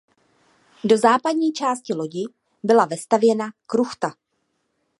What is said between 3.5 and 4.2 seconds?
kruchta.